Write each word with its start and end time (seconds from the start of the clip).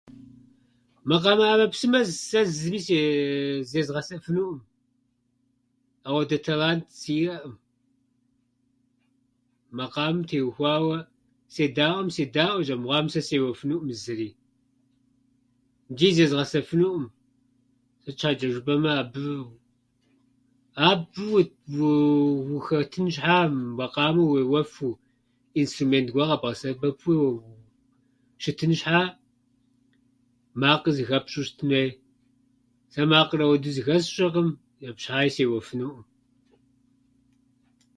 Макъамэ 1.07 1.45
ӏэмэпсымэм 1.57 2.05
сэ 2.29 2.41
зыми 2.59 2.79
сее- 2.85 3.57
зезгъэсэфынуӏым. 3.69 4.57
Ауэдэ 6.07 6.37
талант 6.45 6.85
сиӏэӏым. 7.01 7.55
Макъамэм 9.77 10.17
теухуауэ, 10.29 10.97
седаӏуэм 11.53 12.07
седаӏуэщ, 12.15 12.67
амыхъуам 12.73 13.05
сэ 13.13 13.21
сеуэфынуӏым 13.27 13.83
зыри 14.03 14.29
ичӏи 15.91 16.09
зезгъэсэфынуӏым. 16.17 17.05
Сыт 18.03 18.15
щхьэчӏэ 18.19 18.47
жыпӏэмэ, 18.53 18.91
абы- 19.01 19.53
абы 20.89 21.23
у- 21.85 22.41
ухэтын 22.55 23.07
щхьа 23.15 23.37
макъамэ 23.79 24.21
уеуэфу, 24.27 24.89
инструмент 25.61 26.07
гуэр 26.13 26.27
къэбгъэсэбэпу 26.31 27.13
щытын 28.43 28.73
щхьа, 28.79 29.01
макъыр 30.61 30.93
зыхэпщӏу 30.97 31.45
щытын 31.47 31.69
хуей. 31.71 31.89
Сэ 32.91 33.01
макъыр 33.11 33.41
ауэдэу 33.45 33.75
зэхэсщӏэкъым. 33.75 34.49
Абы 34.89 34.99
щхьаи 35.03 35.29
сеуэфынуӏым. 35.35 36.01